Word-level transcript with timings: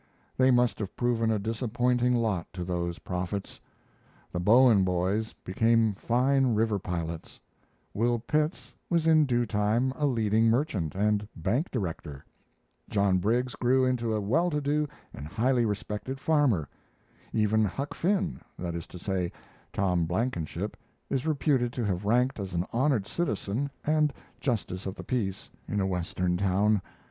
They 0.35 0.49
must 0.49 0.79
have 0.79 0.95
proven 0.95 1.29
a 1.29 1.37
disappointing 1.37 2.15
lot 2.15 2.51
to 2.53 2.63
those 2.65 2.97
prophets. 2.97 3.61
The 4.31 4.39
Bowen 4.39 4.83
boys 4.83 5.33
became 5.45 5.93
fine 5.93 6.55
river 6.55 6.79
pilots; 6.79 7.39
Will 7.93 8.17
Pitts 8.17 8.73
was 8.89 9.05
in 9.05 9.27
due 9.27 9.45
time 9.45 9.93
a 9.95 10.07
leading 10.07 10.45
merchant 10.45 10.95
and 10.95 11.27
bank 11.35 11.69
director; 11.69 12.25
John 12.89 13.19
Briggs 13.19 13.53
grew 13.53 13.85
into 13.85 14.15
a 14.15 14.19
well 14.19 14.49
to 14.49 14.59
do 14.59 14.87
and 15.13 15.27
highly 15.27 15.65
respected 15.65 16.19
farmer; 16.19 16.67
even 17.31 17.63
Huck 17.63 17.93
Finn 17.93 18.39
that 18.57 18.73
is 18.73 18.87
to 18.87 18.97
say, 18.97 19.31
Tom 19.71 20.07
Blankenship 20.07 20.77
is 21.11 21.27
reputed 21.27 21.71
to 21.73 21.85
have 21.85 22.05
ranked 22.05 22.39
as 22.39 22.55
an 22.55 22.65
honored 22.73 23.05
citizen 23.05 23.69
and 23.85 24.11
justice 24.39 24.87
of 24.87 24.95
the 24.95 25.03
peace 25.03 25.51
in 25.67 25.79
a 25.79 25.85
Western 25.85 26.37
town. 26.37 26.81